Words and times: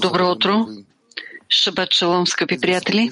Добро 0.00 0.30
утро. 0.30 0.66
Шабат 1.48 1.92
шалом, 1.92 2.26
скъпи 2.26 2.60
приятели. 2.60 3.10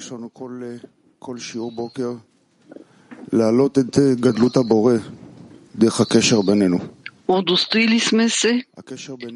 Удостоили 7.27 7.99
сме 7.99 8.29
се 8.29 8.63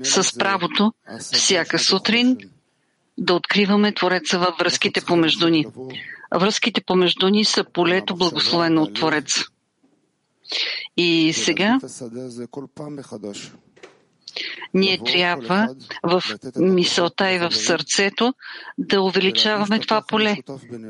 с 0.04 0.38
правото 0.38 0.94
всяка 1.20 1.80
сутрин 1.80 2.38
да 3.18 3.34
откриваме 3.34 3.94
Твореца 3.94 4.40
във 4.40 4.56
връзките 4.60 5.02
помежду 5.02 5.50
ни. 5.50 5.66
Връзките 6.36 6.82
помежду 6.82 7.30
ни 7.30 7.46
са 7.46 7.66
полето 7.74 8.16
благословено 8.16 8.82
от 8.82 8.94
Твореца. 8.94 9.46
И 10.98 11.34
сега 11.34 11.80
ние 14.74 14.98
трябва 14.98 15.76
в 16.04 16.24
мисълта 16.60 17.32
и 17.32 17.40
в 17.40 17.52
сърцето 17.52 18.34
да 18.78 19.02
увеличаваме 19.02 19.80
това 19.80 20.02
поле, 20.08 20.38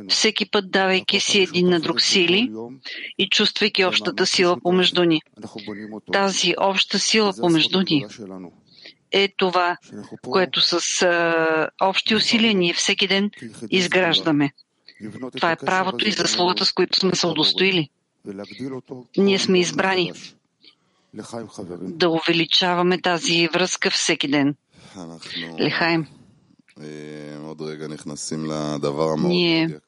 всеки 0.09 0.49
път 0.51 0.71
давайки 0.71 1.19
си 1.19 1.41
един 1.41 1.69
на 1.69 1.79
друг 1.79 2.01
сили 2.01 2.51
и 3.17 3.29
чувствайки 3.29 3.85
общата 3.85 4.25
сила 4.25 4.59
помежду 4.61 5.03
ни. 5.03 5.21
Тази 6.11 6.53
обща 6.57 6.99
сила 6.99 7.33
помежду 7.41 7.81
ни 7.81 8.05
е 9.11 9.33
това, 9.37 9.77
което 10.21 10.61
с 10.61 11.01
а, 11.01 11.69
общи 11.81 12.15
усилия 12.15 12.53
ние 12.53 12.73
всеки 12.73 13.07
ден 13.07 13.31
изграждаме. 13.69 14.51
Това 15.35 15.51
е 15.51 15.55
правото 15.55 16.07
и 16.07 16.11
заслугата, 16.11 16.65
с 16.65 16.73
които 16.73 16.99
сме 16.99 17.15
се 17.15 17.27
удостоили. 17.27 17.89
Ние 19.17 19.39
сме 19.39 19.59
избрани 19.59 20.11
да 21.79 22.09
увеличаваме 22.09 23.01
тази 23.01 23.47
връзка 23.53 23.91
всеки 23.91 24.27
ден. 24.27 24.55
Лехайм. 25.59 26.07
Ние 29.27 29.79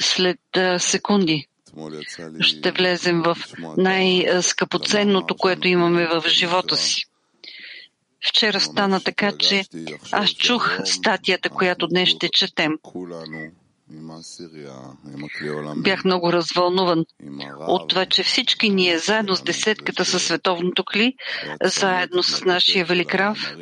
след 0.00 0.40
секунди 0.78 1.46
ще 2.40 2.70
влезем 2.70 3.22
в 3.22 3.36
най-скъпоценното, 3.76 5.36
което 5.36 5.68
имаме 5.68 6.06
в 6.06 6.24
живота 6.28 6.76
си. 6.76 7.04
Вчера 8.28 8.60
стана 8.60 9.00
така, 9.00 9.32
че 9.38 9.64
аз 10.12 10.30
чух 10.30 10.78
статията, 10.84 11.50
която 11.50 11.86
днес 11.86 12.08
ще 12.08 12.28
четем. 12.28 12.72
Бях 15.76 16.04
много 16.04 16.32
развълнуван 16.32 17.04
от 17.60 17.88
това, 17.88 18.06
че 18.06 18.22
всички 18.22 18.70
ние, 18.70 18.98
заедно 18.98 19.36
с 19.36 19.42
десетката 19.42 20.04
със 20.04 20.24
световното 20.24 20.84
кли, 20.84 21.14
заедно 21.64 22.22
с 22.22 22.44
нашия 22.44 22.84
велик 22.84 23.14
Рав, 23.14 23.56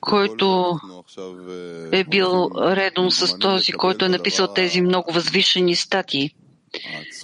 който 0.00 0.78
е 1.92 2.04
бил 2.04 2.50
редом 2.56 3.10
с 3.10 3.38
този, 3.38 3.72
който 3.72 4.04
е 4.04 4.08
написал 4.08 4.54
тези 4.54 4.80
много 4.80 5.12
възвишени 5.12 5.76
статии. 5.76 6.34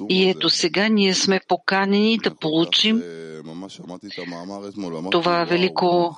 И 0.08 0.28
ето 0.30 0.50
сега 0.50 0.88
ние 0.88 1.14
сме 1.14 1.40
поканени 1.48 2.18
да 2.18 2.34
получим 2.34 3.02
това 5.10 5.44
велико 5.44 6.16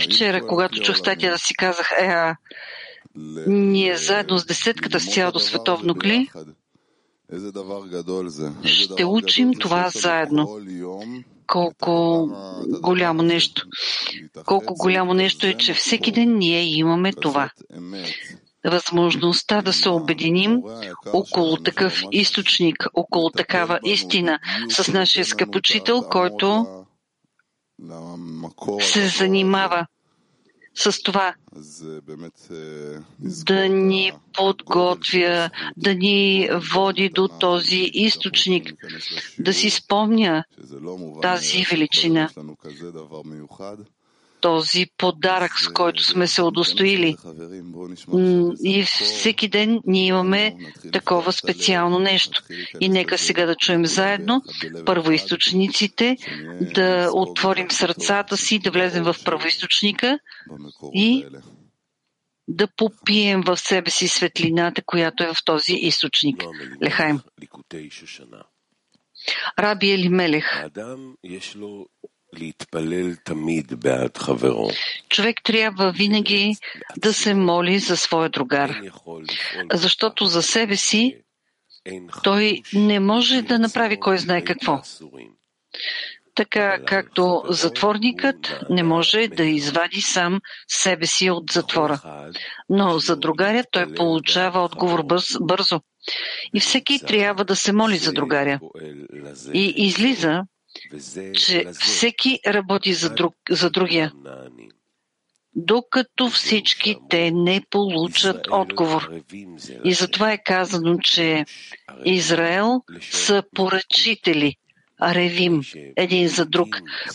Вчера, 0.00 0.46
когато 0.46 0.80
чух 0.80 0.96
статия, 0.96 1.32
да 1.32 1.38
си 1.38 1.54
казах, 1.54 1.90
е, 1.92 2.34
ние 3.46 3.96
заедно 3.96 4.38
с 4.38 4.46
десетката 4.46 5.00
с 5.00 5.14
цялото 5.14 5.38
световно 5.38 5.94
кли. 5.94 6.30
ще 8.64 9.04
учим 9.04 9.54
това 9.54 9.88
заедно. 9.88 10.58
Колко 11.46 12.28
голямо 12.80 13.22
нещо. 13.22 13.66
Колко 14.46 14.74
голямо 14.74 15.14
нещо 15.14 15.46
е, 15.46 15.54
че 15.54 15.74
всеки 15.74 16.12
ден 16.12 16.38
ние 16.38 16.62
имаме 16.62 17.12
това. 17.12 17.50
Възможността 18.64 19.62
да 19.62 19.72
се 19.72 19.88
обединим 19.88 20.62
около 21.12 21.56
такъв 21.56 22.02
източник, 22.12 22.86
около 22.94 23.30
такава 23.30 23.80
истина 23.84 24.38
с 24.68 24.92
нашия 24.92 25.24
скъпочител, 25.24 26.02
който 26.02 26.66
се 28.80 29.08
занимава 29.08 29.86
с 30.74 31.02
това 31.02 31.34
да 33.22 33.68
ни 33.68 34.12
подготвя, 34.32 35.50
да 35.76 35.94
ни 35.94 36.48
води 36.74 37.08
до 37.08 37.28
този 37.28 37.90
източник, 37.92 38.72
да 39.38 39.54
си 39.54 39.70
спомня 39.70 40.44
тази 41.22 41.64
величина 41.70 42.30
този 44.40 44.86
подарък, 44.98 45.58
с 45.58 45.68
който 45.68 46.04
сме 46.04 46.26
се 46.26 46.42
удостоили. 46.42 47.16
И 48.64 48.82
всеки 48.82 49.48
ден 49.48 49.80
ние 49.86 50.06
имаме 50.06 50.56
такова 50.92 51.32
специално 51.32 51.98
нещо. 51.98 52.42
И 52.80 52.88
нека 52.88 53.18
сега 53.18 53.46
да 53.46 53.56
чуем 53.56 53.86
заедно 53.86 54.42
първоисточниците, 54.86 56.16
да 56.74 57.10
отворим 57.14 57.70
сърцата 57.70 58.36
си, 58.36 58.58
да 58.58 58.70
влезем 58.70 59.04
в 59.04 59.16
първоисточника 59.24 60.18
и 60.94 61.26
да 62.48 62.68
попием 62.76 63.42
в 63.46 63.56
себе 63.56 63.90
си 63.90 64.08
светлината, 64.08 64.82
която 64.86 65.24
е 65.24 65.26
в 65.26 65.44
този 65.44 65.72
източник. 65.72 66.44
Лехайм. 66.82 67.20
Раби 69.58 69.90
Елимелех. 69.90 70.64
Човек 75.08 75.36
трябва 75.44 75.92
винаги 75.92 76.56
да 76.96 77.12
се 77.12 77.34
моли 77.34 77.78
за 77.78 77.96
своя 77.96 78.28
другар, 78.28 78.80
защото 79.72 80.24
за 80.26 80.42
себе 80.42 80.76
си 80.76 81.16
той 82.22 82.62
не 82.74 83.00
може 83.00 83.42
да 83.42 83.58
направи 83.58 84.00
кой 84.00 84.18
знае 84.18 84.44
какво. 84.44 84.82
Така 86.34 86.78
както 86.86 87.42
затворникът 87.48 88.60
не 88.70 88.82
може 88.82 89.28
да 89.28 89.44
извади 89.44 90.00
сам 90.00 90.40
себе 90.68 91.06
си 91.06 91.30
от 91.30 91.50
затвора. 91.50 92.00
Но 92.68 92.98
за 92.98 93.16
другаря 93.16 93.64
той 93.70 93.94
получава 93.94 94.60
отговор 94.60 95.02
бързо. 95.40 95.80
И 96.54 96.60
всеки 96.60 97.00
трябва 97.06 97.44
да 97.44 97.56
се 97.56 97.72
моли 97.72 97.96
за 97.96 98.12
другаря. 98.12 98.60
И 99.52 99.74
излиза, 99.76 100.42
че 101.34 101.64
всеки 101.80 102.40
работи 102.46 102.92
за, 102.92 103.10
друг, 103.10 103.34
за 103.50 103.70
другия, 103.70 104.12
докато 105.54 106.28
всички 106.30 106.96
те 107.10 107.30
не 107.30 107.62
получат 107.70 108.46
отговор. 108.50 109.10
И 109.84 109.94
затова 109.94 110.32
е 110.32 110.42
казано, 110.44 110.98
че 110.98 111.44
Израел 112.04 112.82
са 113.10 113.42
поръчители 113.54 114.56
Аревим, 115.00 115.60
един 115.96 116.28
за 116.28 116.46
друг, 116.46 116.68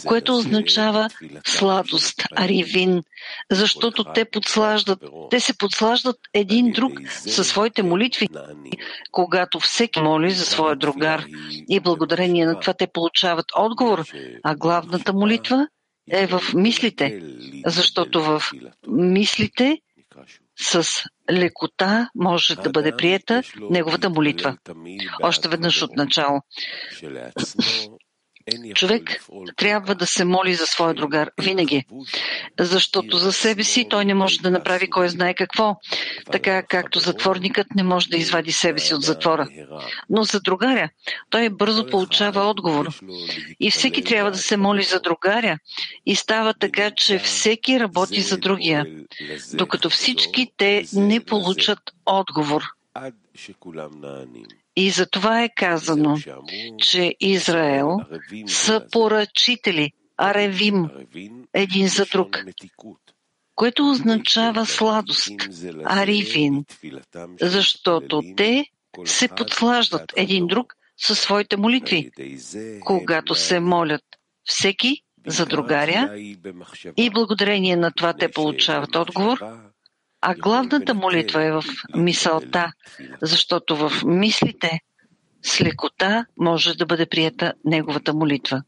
което 0.06 0.38
означава 0.38 1.10
сладост, 1.46 2.24
Аривин, 2.36 3.04
защото 3.52 4.04
те 4.14 4.26
подслаждат, 4.26 5.00
те 5.30 5.40
се 5.40 5.58
подслаждат 5.58 6.18
един 6.34 6.72
друг 6.72 6.92
със 7.08 7.48
своите 7.48 7.84
молитви, 7.84 8.28
когато 9.12 9.60
всеки 9.60 10.02
моли 10.02 10.32
за 10.32 10.46
своя 10.46 10.76
другар. 10.76 11.26
И 11.70 11.80
благодарение 11.80 12.46
на 12.46 12.60
това 12.60 12.74
те 12.74 12.88
получават 12.88 13.46
отговор, 13.56 14.06
а 14.44 14.56
главната 14.56 15.14
молитва 15.14 15.68
е 16.12 16.28
в 16.28 16.42
мислите, 16.54 17.22
защото 17.66 18.24
в 18.24 18.44
мислите 18.88 19.78
с 20.60 21.04
лекота 21.32 22.10
може 22.16 22.56
да 22.56 22.70
бъде 22.70 22.92
приета 22.92 23.44
неговата 23.70 24.10
молитва. 24.10 24.58
Още 25.24 25.50
веднъж 25.50 25.82
от 25.82 25.96
начало. 25.96 26.42
Човек 28.76 29.24
трябва 29.56 29.96
да 29.96 30.08
се 30.08 30.26
моли 30.26 30.54
за 30.54 30.66
своя 30.66 30.94
другар 30.94 31.30
винаги, 31.42 31.86
защото 32.60 33.18
за 33.18 33.34
себе 33.34 33.64
си 33.64 33.88
той 33.90 34.06
не 34.06 34.14
може 34.14 34.40
да 34.40 34.52
направи 34.52 34.90
кой 34.90 35.10
знае 35.10 35.34
какво, 35.34 35.76
така 36.32 36.64
както 36.64 37.00
затворникът 37.00 37.68
не 37.76 37.84
може 37.84 38.10
да 38.10 38.18
извади 38.18 38.52
себе 38.52 38.80
си 38.80 38.94
от 38.94 39.02
затвора. 39.02 39.48
Но 40.10 40.24
за 40.24 40.40
другаря 40.40 40.90
той 41.30 41.50
бързо 41.50 41.88
получава 41.88 42.42
отговор. 42.42 42.88
И 43.60 43.72
всеки 43.72 44.04
трябва 44.04 44.32
да 44.32 44.38
се 44.38 44.58
моли 44.58 44.84
за 44.84 45.00
другаря 45.00 45.58
и 46.06 46.16
става 46.16 46.54
така, 46.54 46.92
че 46.92 47.20
всеки 47.20 47.80
работи 47.80 48.22
за 48.22 48.38
другия, 48.38 48.86
докато 49.54 49.90
всички 49.90 50.52
те 50.58 50.86
не 50.94 51.20
получат 51.20 51.80
отговор. 52.06 52.64
И 54.76 54.90
за 54.90 55.06
това 55.06 55.44
е 55.44 55.50
казано, 55.56 56.18
че 56.78 57.16
Израел 57.20 57.98
са 58.48 58.86
поръчители, 58.92 59.92
аревим, 60.18 60.90
един 61.54 61.88
за 61.88 62.06
друг, 62.06 62.46
което 63.56 63.90
означава 63.90 64.66
сладост, 64.66 65.32
аривин, 65.84 66.66
защото 67.42 68.22
те 68.38 68.66
се 69.06 69.28
подслаждат 69.28 70.14
един 70.16 70.48
друг 70.48 70.74
със 70.98 71.20
своите 71.20 71.58
молитви, 71.58 72.12
когато 72.86 73.36
се 73.36 73.60
молят 73.60 74.04
всеки 74.44 75.02
за 75.28 75.46
другаря 75.46 76.18
и 76.98 77.10
благодарение 77.10 77.76
на 77.76 77.92
това 77.92 78.14
те 78.14 78.32
получават 78.32 78.96
отговор, 78.96 79.40
а 80.28 80.36
главната 80.36 80.94
молитва 80.94 81.44
е 81.44 81.52
в 81.52 81.64
мисълта, 81.96 82.72
защото 83.22 83.76
в 83.76 83.92
мислите 84.06 84.80
с 85.44 85.62
лекота 85.62 86.26
може 86.40 86.76
да 86.76 86.86
бъде 86.86 87.06
прията 87.06 87.54
неговата 87.66 88.14
молитва. 88.14 88.64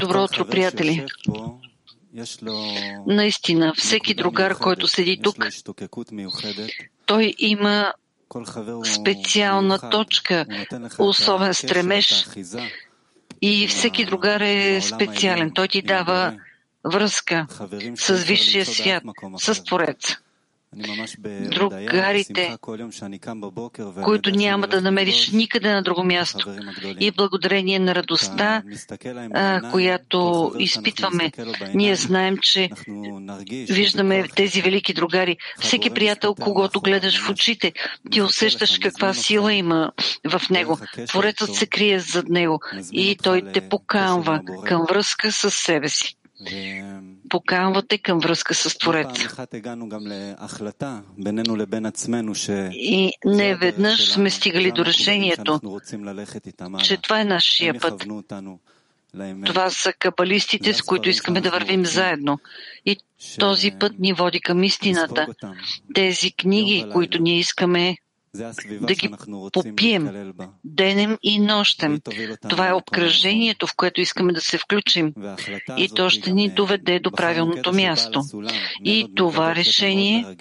Добро 0.00 0.24
утро, 0.24 0.46
приятели! 0.46 1.06
Наистина, 3.06 3.72
всеки 3.76 4.14
другар, 4.14 4.58
който 4.58 4.88
седи 4.88 5.20
тук, 5.22 5.36
той 7.06 7.34
има 7.38 7.92
специална 8.84 9.90
точка, 9.90 10.46
особен 10.98 11.54
стремеж 11.54 12.26
и 13.42 13.66
всеки 13.66 14.04
другар 14.04 14.40
е 14.40 14.80
специален. 14.80 15.50
Той 15.54 15.68
ти 15.68 15.82
дава 15.82 16.34
връзка 16.84 17.46
с 17.96 18.14
Висшия 18.14 18.66
свят, 18.66 19.02
с 19.38 19.64
Твореца 19.64 20.18
другарите, 21.50 22.56
които 24.04 24.30
няма 24.30 24.66
да 24.68 24.80
намериш 24.80 25.30
никъде 25.30 25.72
на 25.72 25.82
друго 25.82 26.04
място. 26.04 26.56
И 27.00 27.10
благодарение 27.10 27.78
на 27.78 27.94
радостта, 27.94 28.62
която 29.70 30.52
изпитваме, 30.58 31.32
ние 31.74 31.94
знаем, 31.94 32.36
че 32.42 32.70
виждаме 33.48 34.28
тези 34.36 34.62
велики 34.62 34.94
другари. 34.94 35.36
Всеки 35.60 35.90
приятел, 35.90 36.34
когато 36.34 36.80
гледаш 36.80 37.20
в 37.20 37.30
очите, 37.30 37.72
ти 38.10 38.22
усещаш 38.22 38.78
каква 38.78 39.14
сила 39.14 39.54
има 39.54 39.92
в 40.28 40.42
него. 40.50 40.78
Творецът 41.08 41.54
се 41.54 41.66
крие 41.66 41.98
зад 42.00 42.28
него 42.28 42.60
и 42.92 43.16
той 43.22 43.42
те 43.52 43.68
поканва 43.68 44.40
към 44.64 44.86
връзка 44.88 45.32
с 45.32 45.50
себе 45.50 45.88
си 45.88 46.16
поканвате 47.32 47.98
към 47.98 48.18
връзка 48.18 48.54
с 48.54 48.78
Твореца. 48.78 49.46
И 52.72 53.12
не 53.24 53.56
веднъж 53.56 54.10
сме 54.10 54.30
стигали 54.30 54.72
до 54.72 54.84
решението, 54.84 55.60
че 56.84 56.96
това 56.96 57.20
е 57.20 57.24
нашия 57.24 57.80
път. 57.80 58.06
Това 59.46 59.70
са 59.70 59.92
кабалистите, 59.92 60.74
с 60.74 60.82
които 60.82 61.08
искаме 61.08 61.40
да 61.40 61.50
вървим 61.50 61.86
заедно. 61.86 62.38
И 62.86 62.96
този 63.38 63.70
път 63.80 63.92
ни 63.98 64.12
води 64.12 64.40
към 64.40 64.64
истината. 64.64 65.26
Тези 65.94 66.32
книги, 66.32 66.86
които 66.92 67.22
ние 67.22 67.38
искаме 67.38 67.96
да 68.80 68.94
ги 68.94 69.10
попием 69.52 70.32
денем 70.64 71.18
и 71.22 71.38
нощем. 71.38 72.00
Това 72.48 72.68
е 72.68 72.72
обкръжението, 72.72 73.66
в 73.66 73.76
което 73.76 74.00
искаме 74.00 74.32
да 74.32 74.40
се 74.40 74.58
включим. 74.58 75.14
И 75.76 75.88
то 75.88 76.10
ще 76.10 76.32
ни 76.32 76.50
доведе 76.50 77.00
до 77.00 77.10
правилното 77.10 77.72
място. 77.72 78.22
И 78.84 79.08
това 79.16 79.54
решение 79.54 80.36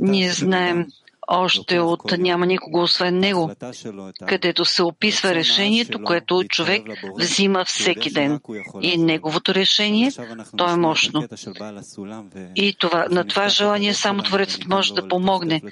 ние 0.00 0.30
знаем 0.30 0.86
още 1.28 1.80
от 1.80 2.12
няма 2.18 2.46
никого 2.46 2.82
освен 2.82 3.18
него, 3.18 3.50
където 4.28 4.64
се 4.64 4.82
описва 4.82 5.34
решението, 5.34 6.02
което 6.02 6.44
човек 6.48 6.82
взима 7.18 7.64
всеки 7.64 8.10
ден. 8.10 8.40
И 8.82 8.98
неговото 8.98 9.54
решение, 9.54 10.12
то 10.56 10.70
е 10.70 10.76
мощно. 10.76 11.28
И 12.56 12.76
това, 12.78 13.06
на 13.10 13.26
това 13.26 13.48
желание 13.48 13.94
само 13.94 14.22
Творецът 14.22 14.66
може 14.66 14.94
да 14.94 15.08
помогне. 15.08 15.62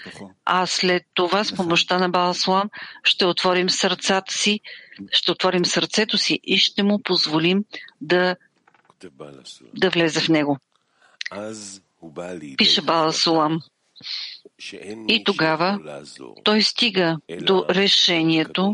А 0.45 0.67
след 0.67 1.03
това 1.15 1.45
с 1.45 1.57
помощта 1.57 1.99
на 1.99 2.09
Баласлам 2.09 2.71
ще 3.05 3.27
отворим 3.27 3.71
сърцата 3.71 4.33
си, 4.33 4.61
ще 5.11 5.33
отворим 5.33 5.65
сърцето 5.65 6.19
си 6.19 6.41
и 6.45 6.59
ще 6.59 6.83
му 6.83 7.03
позволим 7.03 7.65
да, 8.01 8.37
да 9.75 9.91
влезе 9.91 10.21
в 10.21 10.29
него. 10.29 10.59
Пише 12.57 12.83
Баласулам. 12.83 13.61
И 15.09 15.25
тогава 15.25 15.79
той 16.45 16.63
стига 16.63 17.19
до 17.41 17.65
решението, 17.71 18.73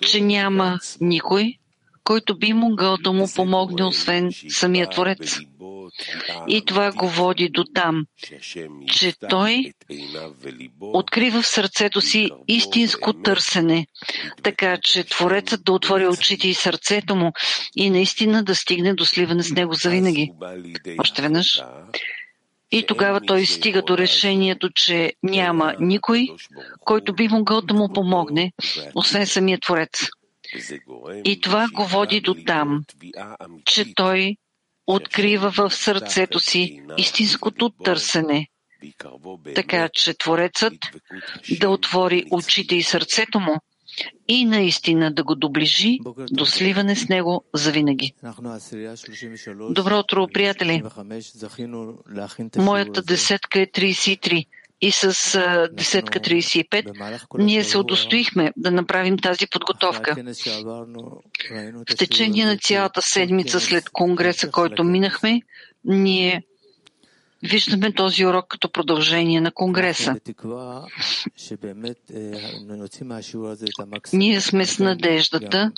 че 0.00 0.20
няма 0.20 0.78
никой, 1.00 1.54
който 2.04 2.38
би 2.38 2.52
могъл 2.52 2.96
да 2.96 3.12
му 3.12 3.26
помогне, 3.34 3.84
освен 3.84 4.30
самия 4.48 4.90
Творец. 4.90 5.38
И 6.48 6.64
това 6.64 6.92
го 6.92 7.08
води 7.08 7.48
до 7.48 7.64
там, 7.74 8.04
че 8.92 9.12
той 9.30 9.72
открива 10.80 11.42
в 11.42 11.46
сърцето 11.46 12.00
си 12.00 12.30
истинско 12.48 13.12
търсене, 13.12 13.86
така 14.42 14.78
че 14.82 15.04
Творецът 15.04 15.64
да 15.64 15.72
отвори 15.72 16.06
очите 16.06 16.48
и 16.48 16.54
сърцето 16.54 17.16
му 17.16 17.32
и 17.76 17.90
наистина 17.90 18.44
да 18.44 18.54
стигне 18.54 18.94
до 18.94 19.04
сливане 19.04 19.42
с 19.42 19.50
него 19.50 19.74
завинаги. 19.74 20.32
Още 20.98 21.22
веднъж. 21.22 21.62
И 22.70 22.86
тогава 22.86 23.20
той 23.20 23.46
стига 23.46 23.82
до 23.82 23.98
решението, 23.98 24.70
че 24.74 25.12
няма 25.22 25.74
никой, 25.80 26.26
който 26.80 27.14
би 27.14 27.28
могъл 27.28 27.60
да 27.62 27.74
му 27.74 27.92
помогне, 27.92 28.52
освен 28.94 29.26
самия 29.26 29.58
Творец. 29.60 30.08
И 31.24 31.40
това 31.40 31.66
го 31.72 31.84
води 31.84 32.20
до 32.20 32.34
там, 32.46 32.84
че 33.64 33.94
той 33.94 34.36
открива 34.86 35.50
в 35.50 35.70
сърцето 35.70 36.40
си 36.40 36.82
истинското 36.96 37.70
търсене, 37.84 38.46
така 39.54 39.88
че 39.92 40.18
Творецът 40.18 40.74
да 41.60 41.70
отвори 41.70 42.24
очите 42.30 42.76
и 42.76 42.82
сърцето 42.82 43.40
му 43.40 43.60
и 44.28 44.44
наистина 44.44 45.14
да 45.14 45.24
го 45.24 45.34
доближи 45.34 45.98
до 46.30 46.46
сливане 46.46 46.96
с 46.96 47.08
него 47.08 47.44
завинаги. 47.54 48.12
Добро 49.70 49.98
утро, 49.98 50.28
приятели! 50.28 50.82
Моята 52.56 53.02
десетка 53.02 53.60
е 53.60 53.66
33 53.66 54.46
и 54.80 54.92
с 54.92 55.08
десетка 55.72 56.20
35 56.20 57.38
ние 57.38 57.64
се 57.64 57.78
удостоихме 57.78 58.52
да 58.56 58.70
направим 58.70 59.18
тази 59.18 59.46
подготовка. 59.46 60.16
В 61.90 61.96
течение 61.98 62.44
на 62.44 62.58
цялата 62.58 63.02
седмица 63.02 63.60
след 63.60 63.90
конгреса, 63.90 64.50
който 64.50 64.84
минахме, 64.84 65.40
ние 65.84 66.42
Виждаме 67.50 67.92
този 67.92 68.26
урок 68.26 68.46
като 68.48 68.72
продължение 68.72 69.40
на 69.40 69.50
Конгреса. 69.50 70.16
Ние 74.12 74.40
сме 74.40 74.66
с 74.66 74.78
надеждата, 74.78 75.72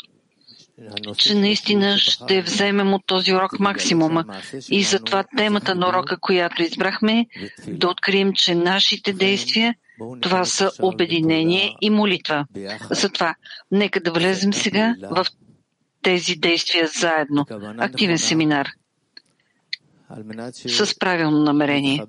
че 1.16 1.34
наистина 1.34 1.98
ще 1.98 2.42
вземем 2.42 2.94
от 2.94 3.02
този 3.06 3.32
урок 3.34 3.60
максимума. 3.60 4.24
И 4.70 4.82
затова 4.82 5.24
темата 5.36 5.74
на 5.74 5.88
урока, 5.88 6.16
която 6.20 6.62
избрахме, 6.62 7.26
да 7.68 7.88
открием, 7.88 8.32
че 8.32 8.54
нашите 8.54 9.12
действия 9.12 9.74
това 10.20 10.44
са 10.44 10.70
обединение 10.82 11.76
и 11.80 11.90
молитва. 11.90 12.46
Затова 12.90 13.34
нека 13.70 14.00
да 14.00 14.12
влезем 14.12 14.52
сега 14.52 14.94
в 15.10 15.26
тези 16.02 16.36
действия 16.36 16.86
заедно. 16.86 17.46
Активен 17.78 18.18
семинар 18.18 18.68
с 20.68 20.98
правилно 20.98 21.42
намерение. 21.42 22.04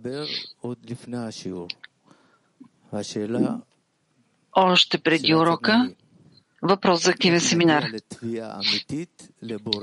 Още 4.56 4.98
преди 4.98 5.36
урока, 5.36 5.92
въпрос 6.62 7.04
за 7.04 7.12
активен 7.12 7.42
семинар. 7.42 7.86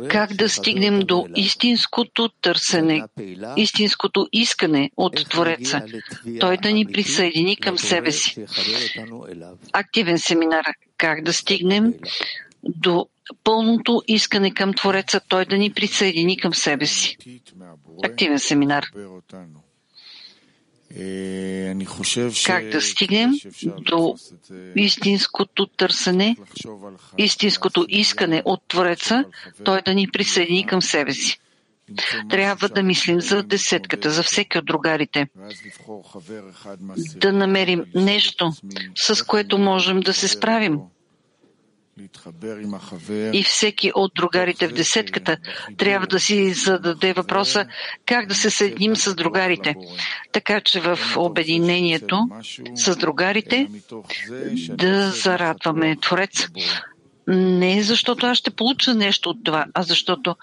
Как 0.09 0.35
да 0.35 0.49
стигнем 0.49 1.01
до 1.01 1.27
истинското 1.37 2.29
търсене, 2.29 3.03
истинското 3.57 4.29
искане 4.33 4.91
от 4.97 5.29
Твореца, 5.31 5.83
Той 6.41 6.57
да 6.57 6.73
ни 6.73 6.87
присъедини 6.87 7.57
към 7.57 7.79
себе 7.79 8.13
си. 8.13 8.47
Активен 9.73 10.19
семинар. 10.19 10.65
Как 10.97 11.23
да 11.25 11.33
стигнем 11.33 11.95
до 12.63 13.09
пълното 13.45 14.03
искане 14.09 14.55
към 14.55 14.75
Твореца, 14.75 15.21
Той 15.29 15.45
да 15.45 15.57
ни 15.59 15.73
присъедини 15.73 16.37
към 16.37 16.55
себе 16.55 16.87
си 16.87 17.17
активен 18.05 18.39
семинар. 18.39 18.87
Как 22.47 22.69
да 22.69 22.81
стигнем 22.81 23.33
до 23.65 24.17
истинското 24.77 25.67
търсене, 25.67 26.37
истинското 27.19 27.87
искане 27.89 28.43
от 28.45 28.63
Твореца, 28.69 29.25
Той 29.65 29.83
да 29.83 29.95
ни 29.95 30.09
присъедини 30.13 30.67
към 30.67 30.83
себе 30.83 31.13
си. 31.13 31.41
Трябва 32.31 32.69
да 32.69 32.83
мислим 32.83 33.21
за 33.21 33.43
десетката, 33.43 34.11
за 34.11 34.23
всеки 34.23 34.59
от 34.59 34.65
другарите. 34.65 35.29
Да 37.17 37.33
намерим 37.33 37.85
нещо, 37.95 38.53
с 38.95 39.27
което 39.27 39.59
можем 39.59 40.01
да 40.01 40.15
се 40.15 40.29
справим 40.29 40.79
И 43.33 43.43
всеки 43.43 43.93
от 43.95 44.13
другарите 44.15 44.69
в 44.69 44.73
десетката 44.73 45.37
трябва 45.77 46.07
да 46.07 46.21
си 46.21 46.53
зададе 46.53 47.13
въпроса 47.13 47.67
как 48.07 48.27
да 48.27 48.35
се 48.35 48.51
съединим 48.51 48.97
с 48.97 49.15
другарите. 49.15 49.75
Така 50.33 50.61
че 50.61 50.81
в 50.81 50.99
обединението 51.17 52.29
с 52.75 52.97
другарите 52.97 53.69
да 54.69 55.11
зарадваме 55.11 55.97
Творец. 55.97 56.49
Не 57.29 57.83
защото 57.83 58.27
аз 58.27 58.39
ще 58.39 58.51
получа 58.51 58.95
нещо 58.95 59.31
от 59.31 59.45
това, 59.45 59.67
а 59.75 59.83
защото 59.83 60.37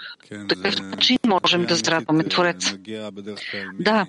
такъв 0.49 0.79
начин 0.79 1.17
можем 1.27 1.65
да 1.65 1.75
зарадваме 1.75 2.23
Творец. 2.23 2.75
Да, 3.79 4.05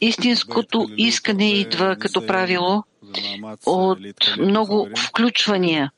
истинското 0.00 0.88
искане 0.96 1.50
идва 1.50 1.96
като 1.96 2.26
правило 2.26 2.84
от 3.66 4.36
много 4.38 4.88
включвания, 4.98 5.92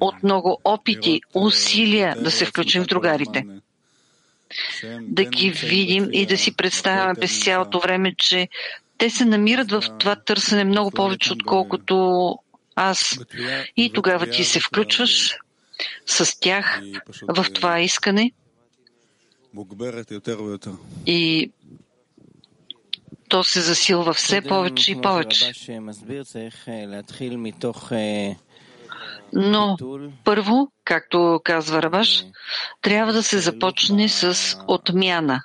от 0.00 0.22
много 0.22 0.60
опити, 0.64 1.20
усилия 1.34 2.16
да 2.20 2.30
се 2.30 2.44
включим 2.44 2.82
в 2.82 2.86
другарите. 2.86 3.46
Да 5.00 5.24
ги 5.24 5.50
видим 5.50 6.08
и 6.12 6.26
да 6.26 6.38
си 6.38 6.56
представяме 6.56 7.14
през 7.14 7.44
цялото 7.44 7.80
време, 7.80 8.14
че 8.18 8.48
те 8.98 9.10
се 9.10 9.24
намират 9.24 9.70
в 9.70 9.82
това 9.98 10.16
търсене 10.16 10.64
много 10.64 10.90
повече, 10.90 11.32
отколкото 11.32 12.38
аз. 12.76 13.18
И 13.76 13.92
тогава 13.92 14.30
ти 14.30 14.44
се 14.44 14.60
включваш 14.60 15.38
с 16.06 16.40
тях 16.40 16.82
в 17.28 17.46
това 17.52 17.80
искане. 17.80 18.32
И 21.06 21.50
то 23.28 23.44
се 23.44 23.60
засилва 23.60 24.14
все 24.14 24.40
повече 24.40 24.92
и 24.92 25.00
повече. 25.00 25.52
Но 29.32 29.76
първо, 30.24 30.68
както 30.84 31.40
казва 31.44 31.82
Рабаш, 31.82 32.24
трябва 32.82 33.12
да 33.12 33.22
се 33.22 33.38
започне 33.38 34.08
с 34.08 34.56
отмяна, 34.68 35.42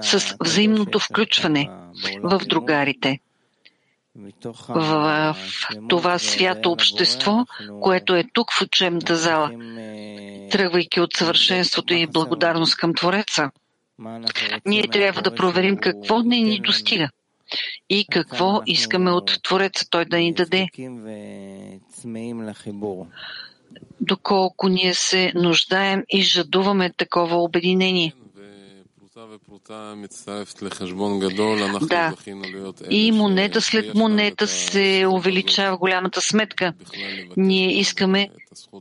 с 0.00 0.36
взаимното 0.40 0.98
включване 0.98 1.70
в 2.22 2.40
другарите, 2.46 3.18
в 4.68 5.36
това 5.88 6.18
свято 6.18 6.72
общество, 6.72 7.46
което 7.80 8.14
е 8.14 8.24
тук 8.32 8.52
в 8.52 8.62
учебната 8.62 9.16
зала, 9.16 9.50
тръгвайки 10.50 11.00
от 11.00 11.12
съвършенството 11.12 11.94
и 11.94 12.06
благодарност 12.06 12.76
към 12.76 12.94
Твореца. 12.94 13.50
Ние 14.66 14.88
трябва 14.88 15.22
да 15.22 15.34
проверим 15.34 15.76
какво 15.76 16.22
не 16.22 16.40
ни 16.40 16.60
достига 16.60 17.08
и 17.90 18.06
какво 18.10 18.62
искаме 18.66 19.10
от 19.10 19.38
Твореца 19.42 19.84
Той 19.90 20.04
да 20.04 20.16
ни 20.16 20.34
даде. 20.34 20.68
Доколко 24.00 24.68
ние 24.68 24.94
се 24.94 25.32
нуждаем 25.34 26.02
и 26.08 26.22
жадуваме 26.22 26.92
такова 26.96 27.36
обединение. 27.36 28.14
Да, 31.86 32.14
и 32.90 33.12
монета 33.12 33.60
след 33.60 33.94
монета 33.94 34.46
се 34.46 35.06
увеличава 35.08 35.78
голямата 35.78 36.20
сметка. 36.20 36.72
Ние 37.36 37.78
искаме 37.78 38.30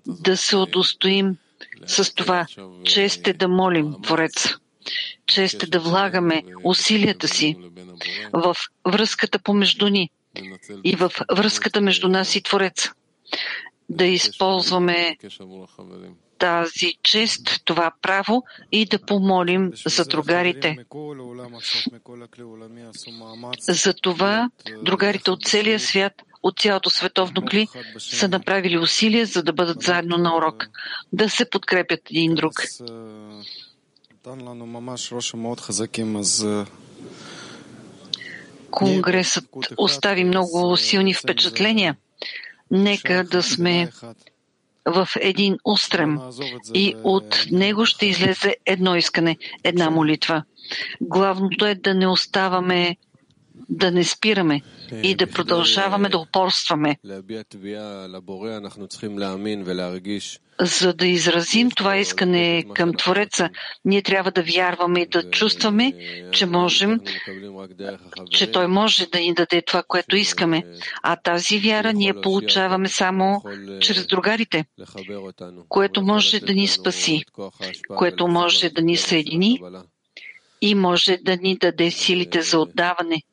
да 0.06 0.38
се 0.38 0.56
удостоим 0.58 1.38
с 1.86 2.14
това, 2.16 2.46
че 2.84 3.10
сте 3.10 3.34
да 3.34 3.48
молим 3.48 3.96
Творец 4.04 4.56
че 5.26 5.48
ще 5.48 5.68
да 5.68 5.80
влагаме 5.80 6.44
усилията 6.64 7.28
си 7.28 7.56
в 8.34 8.56
връзката 8.86 9.40
помежду 9.40 9.90
ни 9.90 10.10
и 10.84 10.96
в 10.96 11.12
връзката 11.32 11.82
между 11.82 12.08
нас 12.08 12.36
и 12.36 12.42
Творец. 12.42 12.90
Да 13.90 14.06
използваме 14.06 15.18
тази 16.38 16.94
чест, 17.04 17.62
това 17.66 17.92
право 18.02 18.44
и 18.72 18.86
да 18.86 19.00
помолим 19.00 19.72
за 19.86 20.06
другарите. 20.06 20.78
За 23.70 23.94
това 23.94 24.50
другарите 24.82 25.32
от 25.32 25.44
целия 25.44 25.80
свят, 25.80 26.14
от 26.44 26.60
цялото 26.60 26.90
световно 26.90 27.42
кли, 27.42 27.68
са 27.98 28.28
направили 28.28 28.78
усилия, 28.78 29.26
за 29.26 29.44
да 29.44 29.54
бъдат 29.54 29.82
заедно 29.82 30.18
на 30.18 30.38
урок, 30.38 30.68
да 31.14 31.30
се 31.30 31.50
подкрепят 31.50 32.00
един 32.10 32.36
друг. 32.36 32.54
Конгресът 38.72 39.46
остави 39.78 40.24
много 40.24 40.78
силни 40.78 41.14
впечатления. 41.14 41.98
Нека 42.72 43.24
да 43.24 43.44
сме 43.44 43.92
в 44.86 45.08
един 45.20 45.58
устрем 45.66 46.20
и 46.74 46.96
от 47.04 47.46
него 47.52 47.86
ще 47.86 48.06
излезе 48.06 48.56
едно 48.66 48.96
искане, 48.96 49.38
една 49.64 49.90
молитва. 49.90 50.44
Главното 51.02 51.66
е 51.66 51.76
да 51.76 51.94
не 51.94 52.08
оставаме, 52.08 52.98
да 53.70 53.92
не 53.92 54.04
спираме 54.04 54.62
и 55.04 55.16
да 55.16 55.28
продължаваме 55.28 56.10
да 56.10 56.18
упорстваме. 56.18 56.98
За 60.60 60.94
да 60.94 61.08
изразим 61.08 61.72
това 61.72 61.98
искане 61.98 62.64
към 62.76 62.94
Твореца, 62.94 63.50
ние 63.86 64.02
трябва 64.02 64.32
да 64.32 64.44
вярваме 64.44 65.02
и 65.02 65.08
да 65.08 65.30
чувстваме, 65.30 65.94
че 66.32 66.46
можем, 66.46 67.00
че 68.32 68.52
Той 68.52 68.68
може 68.68 69.06
да 69.06 69.20
ни 69.20 69.34
даде 69.34 69.62
това, 69.62 69.84
което 69.88 70.16
искаме. 70.16 70.64
А 71.04 71.16
тази 71.16 71.60
вяра 71.60 71.94
ние 71.94 72.22
получаваме 72.22 72.90
само 72.90 73.42
чрез 73.82 74.08
другарите, 74.08 74.66
което 75.70 76.02
може 76.02 76.40
да 76.40 76.54
ни 76.54 76.68
спаси, 76.68 77.24
което 77.88 78.28
може 78.28 78.70
да 78.70 78.82
ни 78.82 78.98
съедини 78.98 79.60
и 80.62 80.76
може 80.76 81.18
да 81.18 81.38
ни 81.38 81.58
даде 81.58 81.92
силите 81.92 82.42
за 82.42 82.60
отдаване– 82.60 83.22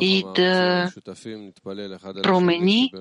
и 0.00 0.24
да 0.34 0.90
промени 2.22 2.92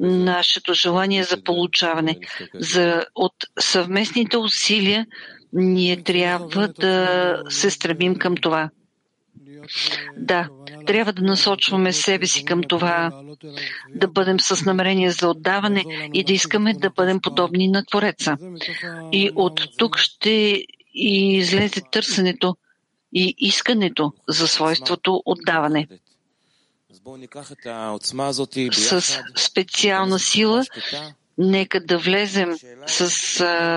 нашето 0.00 0.74
желание 0.74 1.24
за 1.24 1.42
получаване. 1.44 2.16
За, 2.54 3.04
от 3.14 3.34
съвместните 3.58 4.36
усилия 4.36 5.06
ние 5.52 6.02
трябва 6.02 6.68
да 6.68 7.36
се 7.48 7.70
стремим 7.70 8.16
към 8.16 8.36
това. 8.36 8.70
Да, 10.16 10.48
трябва 10.86 11.12
да 11.12 11.22
насочваме 11.22 11.92
себе 11.92 12.26
си 12.26 12.44
към 12.44 12.62
това, 12.62 13.22
да 13.94 14.08
бъдем 14.08 14.40
с 14.40 14.64
намерение 14.64 15.10
за 15.10 15.28
отдаване 15.28 15.84
и 16.14 16.24
да 16.24 16.32
искаме 16.32 16.74
да 16.74 16.90
бъдем 16.90 17.20
подобни 17.20 17.68
на 17.68 17.84
Твореца. 17.84 18.36
И 19.12 19.30
от 19.34 19.60
тук 19.78 19.98
ще 19.98 20.64
излезе 20.94 21.80
търсенето 21.92 22.56
и 23.12 23.34
искането 23.38 24.12
за 24.28 24.48
свойството 24.48 25.22
отдаване. 25.24 25.88
С 28.72 29.22
специална 29.36 30.18
сила 30.18 30.64
нека 31.40 31.80
да 31.80 31.98
влезем 31.98 32.56
с 32.86 33.10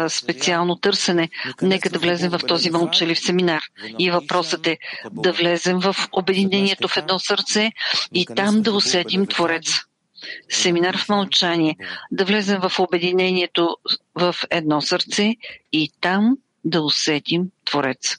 специално 0.09 0.75
търсене, 0.75 1.29
нека 1.61 1.89
да 1.89 1.99
влезем 1.99 2.31
в 2.31 2.39
този 2.47 2.69
мълчалив 2.69 3.19
семинар. 3.19 3.61
И 3.99 4.11
въпросът 4.11 4.67
е 4.67 4.77
да 5.11 5.31
влезем 5.31 5.79
в 5.79 5.95
обединението 6.11 6.87
в 6.87 6.97
едно 6.97 7.19
сърце 7.19 7.71
и 8.13 8.25
там 8.35 8.61
да 8.61 8.73
усетим 8.73 9.27
Творец. 9.27 9.79
Семинар 10.49 10.97
в 10.97 11.09
мълчание, 11.09 11.77
да 12.11 12.25
влезем 12.25 12.61
в 12.61 12.79
обединението 12.79 13.77
в 14.15 14.35
едно 14.49 14.81
сърце 14.81 15.35
и 15.71 15.91
там 16.01 16.37
да 16.65 16.81
усетим 16.81 17.49
Творец. 17.65 18.17